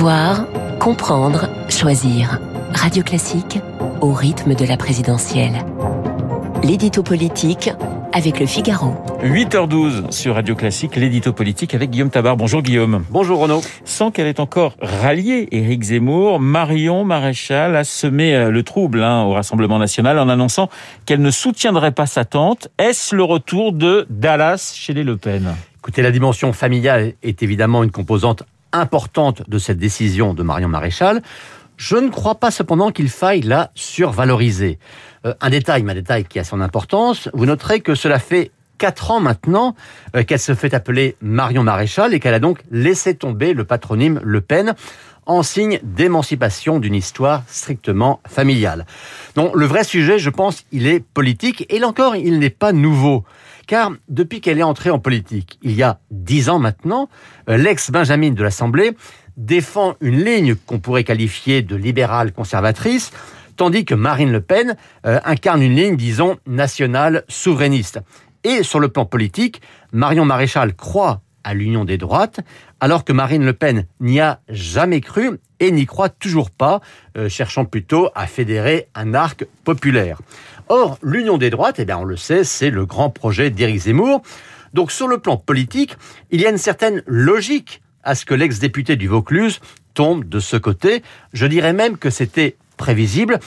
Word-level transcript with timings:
Savoir, 0.00 0.46
comprendre, 0.78 1.50
choisir. 1.68 2.40
Radio 2.72 3.02
Classique 3.02 3.58
au 4.00 4.14
rythme 4.14 4.54
de 4.54 4.64
la 4.64 4.78
présidentielle. 4.78 5.62
L'édito 6.62 7.02
politique 7.02 7.70
avec 8.14 8.40
le 8.40 8.46
Figaro. 8.46 8.94
8h12 9.22 10.10
sur 10.10 10.36
Radio 10.36 10.54
Classique, 10.54 10.96
l'édito 10.96 11.34
politique 11.34 11.74
avec 11.74 11.90
Guillaume 11.90 12.08
Tabar. 12.08 12.38
Bonjour 12.38 12.62
Guillaume. 12.62 13.04
Bonjour 13.10 13.40
Renaud. 13.40 13.60
Sans 13.84 14.10
qu'elle 14.10 14.26
ait 14.26 14.40
encore 14.40 14.74
rallié 14.80 15.48
Éric 15.50 15.82
Zemmour, 15.82 16.40
Marion 16.40 17.04
Maréchal 17.04 17.76
a 17.76 17.84
semé 17.84 18.34
euh, 18.34 18.50
le 18.50 18.62
trouble 18.62 19.02
hein, 19.02 19.24
au 19.24 19.34
Rassemblement 19.34 19.78
national 19.78 20.18
en 20.18 20.30
annonçant 20.30 20.70
qu'elle 21.04 21.20
ne 21.20 21.30
soutiendrait 21.30 21.92
pas 21.92 22.06
sa 22.06 22.24
tante. 22.24 22.68
Est-ce 22.78 23.14
le 23.14 23.22
retour 23.22 23.74
de 23.74 24.06
Dallas 24.08 24.72
chez 24.74 24.94
les 24.94 25.04
Le 25.04 25.18
Pen? 25.18 25.54
Écoutez, 25.76 26.00
la 26.00 26.10
dimension 26.10 26.54
familiale 26.54 27.12
est 27.22 27.42
évidemment 27.42 27.84
une 27.84 27.90
composante 27.90 28.44
importante 28.72 29.48
de 29.48 29.58
cette 29.58 29.78
décision 29.78 30.34
de 30.34 30.42
Marion 30.42 30.68
Maréchal. 30.68 31.22
Je 31.76 31.96
ne 31.96 32.10
crois 32.10 32.34
pas 32.34 32.50
cependant 32.50 32.90
qu'il 32.90 33.08
faille 33.08 33.40
la 33.40 33.70
survaloriser. 33.74 34.78
Euh, 35.26 35.34
un 35.40 35.50
détail, 35.50 35.82
mais 35.82 35.92
un 35.92 35.96
détail 35.96 36.24
qui 36.24 36.38
a 36.38 36.44
son 36.44 36.60
importance, 36.60 37.28
vous 37.32 37.46
noterez 37.46 37.80
que 37.80 37.94
cela 37.94 38.18
fait 38.18 38.50
quatre 38.80 39.10
ans 39.10 39.20
maintenant 39.20 39.74
euh, 40.16 40.24
qu'elle 40.24 40.40
se 40.40 40.54
fait 40.54 40.74
appeler 40.74 41.16
Marion 41.20 41.62
Maréchal 41.62 42.14
et 42.14 42.20
qu'elle 42.20 42.34
a 42.34 42.40
donc 42.40 42.60
laissé 42.70 43.14
tomber 43.14 43.52
le 43.52 43.64
patronyme 43.64 44.20
Le 44.24 44.40
Pen 44.40 44.74
en 45.26 45.42
signe 45.42 45.80
d'émancipation 45.82 46.78
d'une 46.78 46.94
histoire 46.94 47.42
strictement 47.46 48.20
familiale. 48.26 48.86
Non, 49.36 49.52
le 49.54 49.66
vrai 49.66 49.84
sujet, 49.84 50.18
je 50.18 50.30
pense, 50.30 50.64
il 50.72 50.86
est 50.86 51.00
politique 51.00 51.66
et 51.68 51.78
là 51.78 51.88
encore, 51.88 52.16
il 52.16 52.38
n'est 52.38 52.50
pas 52.50 52.72
nouveau. 52.72 53.24
Car 53.66 53.92
depuis 54.08 54.40
qu'elle 54.40 54.58
est 54.58 54.64
entrée 54.64 54.90
en 54.90 54.98
politique, 54.98 55.58
il 55.62 55.72
y 55.72 55.82
a 55.82 56.00
dix 56.10 56.48
ans 56.48 56.58
maintenant, 56.58 57.08
euh, 57.48 57.56
l'ex-Benjamin 57.56 58.32
de 58.32 58.42
l'Assemblée 58.42 58.96
défend 59.36 59.94
une 60.00 60.24
ligne 60.24 60.54
qu'on 60.54 60.80
pourrait 60.80 61.04
qualifier 61.04 61.62
de 61.62 61.76
libérale 61.76 62.32
conservatrice, 62.32 63.12
tandis 63.56 63.84
que 63.84 63.94
Marine 63.94 64.32
Le 64.32 64.40
Pen 64.40 64.76
euh, 65.06 65.20
incarne 65.24 65.62
une 65.62 65.76
ligne, 65.76 65.96
disons, 65.96 66.38
nationale 66.46 67.24
souverainiste. 67.28 68.00
Et 68.42 68.62
sur 68.62 68.80
le 68.80 68.88
plan 68.88 69.04
politique, 69.04 69.60
Marion 69.92 70.24
Maréchal 70.24 70.74
croit 70.74 71.20
à 71.44 71.54
l'union 71.54 71.84
des 71.84 71.98
droites, 71.98 72.40
alors 72.80 73.04
que 73.04 73.12
Marine 73.12 73.44
Le 73.44 73.52
Pen 73.52 73.86
n'y 74.00 74.20
a 74.20 74.40
jamais 74.48 75.00
cru 75.00 75.38
et 75.60 75.70
n'y 75.70 75.86
croit 75.86 76.08
toujours 76.08 76.50
pas, 76.50 76.80
euh, 77.16 77.28
cherchant 77.28 77.64
plutôt 77.64 78.08
à 78.14 78.26
fédérer 78.26 78.88
un 78.94 79.14
arc 79.14 79.44
populaire. 79.64 80.20
Or, 80.68 80.98
l'union 81.02 81.38
des 81.38 81.50
droites, 81.50 81.78
eh 81.78 81.84
bien, 81.84 81.98
on 81.98 82.04
le 82.04 82.16
sait, 82.16 82.44
c'est 82.44 82.70
le 82.70 82.86
grand 82.86 83.10
projet 83.10 83.50
d'Éric 83.50 83.80
Zemmour. 83.80 84.22
Donc, 84.72 84.92
sur 84.92 85.08
le 85.08 85.18
plan 85.18 85.36
politique, 85.36 85.96
il 86.30 86.40
y 86.40 86.46
a 86.46 86.50
une 86.50 86.58
certaine 86.58 87.02
logique 87.06 87.82
à 88.04 88.14
ce 88.14 88.24
que 88.24 88.34
l'ex-député 88.34 88.96
du 88.96 89.08
Vaucluse 89.08 89.60
tombe 89.94 90.28
de 90.28 90.40
ce 90.40 90.56
côté. 90.56 91.02
Je 91.32 91.46
dirais 91.46 91.72
même 91.72 91.98
que 91.98 92.08
c'était 92.08 92.56
prévisible, 92.76 93.38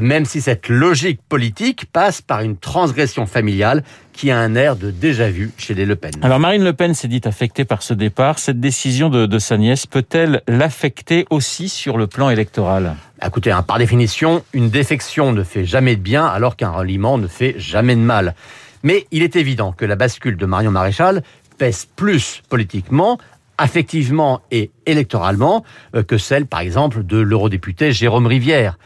même 0.00 0.24
si 0.24 0.40
cette 0.40 0.68
logique 0.68 1.20
politique 1.28 1.86
passe 1.92 2.22
par 2.22 2.40
une 2.40 2.56
transgression 2.56 3.26
familiale 3.26 3.82
qui 4.12 4.30
a 4.30 4.38
un 4.38 4.54
air 4.54 4.76
de 4.76 4.90
déjà-vu 4.90 5.50
chez 5.58 5.74
les 5.74 5.84
Le 5.84 5.96
Pen. 5.96 6.12
Alors 6.22 6.40
Marine 6.40 6.64
Le 6.64 6.72
Pen 6.72 6.94
s'est 6.94 7.08
dit 7.08 7.20
affectée 7.24 7.64
par 7.64 7.82
ce 7.82 7.94
départ. 7.94 8.38
Cette 8.38 8.60
décision 8.60 9.10
de, 9.10 9.26
de 9.26 9.38
sa 9.38 9.58
nièce 9.58 9.86
peut-elle 9.86 10.42
l'affecter 10.48 11.26
aussi 11.30 11.68
sur 11.68 11.98
le 11.98 12.06
plan 12.06 12.30
électoral? 12.30 12.96
Écoutez, 13.24 13.50
hein, 13.50 13.62
par 13.62 13.78
définition, 13.78 14.42
une 14.52 14.70
défection 14.70 15.32
ne 15.32 15.42
fait 15.42 15.64
jamais 15.64 15.96
de 15.96 16.00
bien 16.00 16.26
alors 16.26 16.56
qu'un 16.56 16.70
reliement 16.70 17.18
ne 17.18 17.26
fait 17.26 17.54
jamais 17.58 17.94
de 17.94 18.00
mal. 18.00 18.34
Mais 18.82 19.06
il 19.10 19.22
est 19.22 19.36
évident 19.36 19.72
que 19.72 19.84
la 19.84 19.96
bascule 19.96 20.36
de 20.36 20.46
Marion 20.46 20.70
Maréchal 20.70 21.22
pèse 21.58 21.86
plus 21.96 22.42
politiquement 22.48 23.18
affectivement 23.58 24.42
et 24.50 24.70
électoralement 24.84 25.64
euh, 25.94 26.02
que 26.02 26.18
celle, 26.18 26.46
par 26.46 26.60
exemple, 26.60 27.04
de 27.04 27.18
l'eurodéputé 27.18 27.92
Jérôme 27.92 28.26
Rivière. 28.26 28.78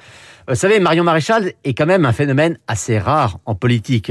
Vous 0.51 0.57
savez, 0.57 0.81
Marion 0.81 1.05
Maréchal 1.05 1.53
est 1.63 1.75
quand 1.75 1.87
même 1.87 2.05
un 2.05 2.13
phénomène 2.13 2.59
assez 2.67 2.99
rare 2.99 3.39
en 3.47 3.55
politique. 3.55 4.11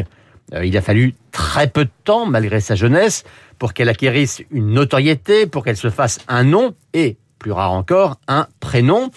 Euh, 0.53 0.65
il 0.65 0.77
a 0.77 0.81
fallu 0.81 1.13
très 1.33 1.67
peu 1.67 1.83
de 1.83 1.91
temps, 2.05 2.25
malgré 2.25 2.61
sa 2.61 2.75
jeunesse, 2.75 3.25
pour 3.57 3.73
qu'elle 3.73 3.89
acquérisse 3.89 4.41
une 4.49 4.71
notoriété, 4.71 5.47
pour 5.47 5.65
qu'elle 5.65 5.75
se 5.75 5.89
fasse 5.89 6.19
un 6.29 6.45
nom 6.45 6.75
et, 6.93 7.17
plus 7.39 7.51
rare 7.51 7.73
encore, 7.73 8.21
un 8.29 8.47
prénom. 8.61 9.11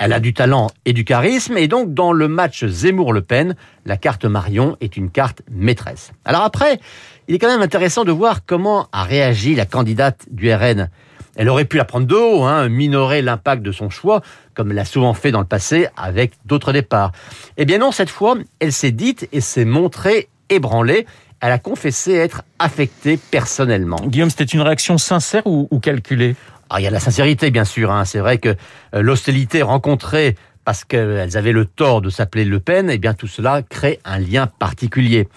Elle 0.00 0.12
a 0.12 0.18
du 0.18 0.34
talent 0.34 0.66
et 0.84 0.92
du 0.92 1.04
charisme, 1.04 1.56
et 1.56 1.68
donc 1.68 1.94
dans 1.94 2.12
le 2.12 2.26
match 2.26 2.66
Zemmour-Le 2.66 3.22
Pen, 3.22 3.54
la 3.84 3.96
carte 3.96 4.24
Marion 4.24 4.76
est 4.80 4.96
une 4.96 5.12
carte 5.12 5.42
maîtresse. 5.48 6.10
Alors 6.24 6.42
après, 6.42 6.80
il 7.28 7.36
est 7.36 7.38
quand 7.38 7.46
même 7.46 7.62
intéressant 7.62 8.02
de 8.02 8.10
voir 8.10 8.44
comment 8.44 8.88
a 8.90 9.04
réagi 9.04 9.54
la 9.54 9.66
candidate 9.66 10.26
du 10.32 10.52
RN. 10.52 10.90
Elle 11.36 11.48
aurait 11.48 11.66
pu 11.66 11.76
la 11.76 11.84
prendre 11.84 12.06
de 12.06 12.14
haut, 12.14 12.44
hein, 12.44 12.68
minorer 12.68 13.22
l'impact 13.22 13.62
de 13.62 13.72
son 13.72 13.90
choix, 13.90 14.22
comme 14.54 14.70
elle 14.70 14.76
l'a 14.76 14.84
souvent 14.84 15.14
fait 15.14 15.30
dans 15.30 15.40
le 15.40 15.46
passé 15.46 15.88
avec 15.96 16.32
d'autres 16.46 16.72
départs. 16.72 17.12
Eh 17.56 17.64
bien 17.64 17.78
non, 17.78 17.92
cette 17.92 18.10
fois, 18.10 18.36
elle 18.58 18.72
s'est 18.72 18.92
dite 18.92 19.28
et 19.32 19.40
s'est 19.40 19.66
montrée 19.66 20.28
ébranlée. 20.48 21.06
Elle 21.40 21.52
a 21.52 21.58
confessé 21.58 22.14
être 22.14 22.42
affectée 22.58 23.18
personnellement. 23.30 23.98
Guillaume, 24.06 24.30
c'était 24.30 24.44
une 24.44 24.62
réaction 24.62 24.96
sincère 24.96 25.46
ou, 25.46 25.68
ou 25.70 25.78
calculée? 25.78 26.34
Ah, 26.70 26.80
il 26.80 26.84
y 26.84 26.86
a 26.86 26.90
de 26.90 26.94
la 26.94 27.00
sincérité, 27.00 27.50
bien 27.50 27.64
sûr. 27.64 27.92
Hein. 27.92 28.04
C'est 28.04 28.18
vrai 28.18 28.38
que 28.38 28.56
euh, 28.94 29.02
l'hostilité 29.02 29.62
rencontrée 29.62 30.34
parce 30.64 30.84
qu'elles 30.84 31.36
avaient 31.36 31.52
le 31.52 31.64
tort 31.64 32.00
de 32.00 32.10
s'appeler 32.10 32.44
Le 32.44 32.58
Pen, 32.58 32.90
eh 32.90 32.98
bien 32.98 33.14
tout 33.14 33.28
cela 33.28 33.62
crée 33.62 34.00
un 34.04 34.18
lien 34.18 34.48
particulier. 34.48 35.28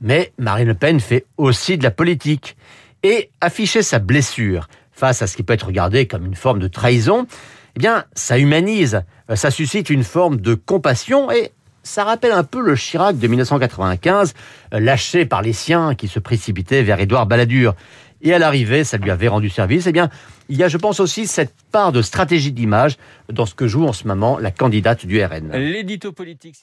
Mais 0.00 0.32
Marine 0.36 0.66
Le 0.66 0.74
Pen 0.74 0.98
fait 0.98 1.26
aussi 1.36 1.78
de 1.78 1.84
la 1.84 1.92
politique. 1.92 2.56
Et 3.04 3.30
afficher 3.42 3.82
sa 3.82 3.98
blessure 3.98 4.66
face 4.94 5.22
à 5.22 5.26
ce 5.26 5.36
qui 5.36 5.42
peut 5.42 5.52
être 5.52 5.66
regardé 5.66 6.06
comme 6.06 6.24
une 6.24 6.34
forme 6.34 6.60
de 6.60 6.68
trahison, 6.68 7.26
eh 7.76 7.78
bien, 7.78 8.04
ça 8.14 8.38
humanise, 8.38 9.02
euh, 9.30 9.36
ça 9.36 9.50
suscite 9.50 9.90
une 9.90 10.04
forme 10.04 10.40
de 10.40 10.54
compassion 10.54 11.30
et 11.30 11.50
ça 11.82 12.04
rappelle 12.04 12.32
un 12.32 12.44
peu 12.44 12.60
le 12.60 12.76
Chirac 12.76 13.18
de 13.18 13.26
1995, 13.26 14.34
euh, 14.72 14.80
lâché 14.80 15.26
par 15.26 15.42
les 15.42 15.52
siens 15.52 15.94
qui 15.94 16.08
se 16.08 16.18
précipitaient 16.18 16.82
vers 16.82 17.00
Édouard 17.00 17.26
Balladur. 17.26 17.74
Et 18.22 18.32
à 18.32 18.38
l'arrivée, 18.38 18.84
ça 18.84 18.96
lui 18.96 19.10
avait 19.10 19.28
rendu 19.28 19.50
service. 19.50 19.86
Eh 19.86 19.92
bien, 19.92 20.08
il 20.48 20.56
y 20.56 20.62
a, 20.62 20.68
je 20.68 20.78
pense 20.78 20.98
aussi, 20.98 21.26
cette 21.26 21.54
part 21.70 21.92
de 21.92 22.00
stratégie 22.00 22.52
d'image 22.52 22.96
dans 23.30 23.44
ce 23.44 23.54
que 23.54 23.66
joue 23.66 23.84
en 23.84 23.92
ce 23.92 24.08
moment 24.08 24.38
la 24.38 24.50
candidate 24.50 25.04
du 25.04 25.22
RN. 25.22 25.52
L'édito 25.52 26.12
politique 26.12 26.56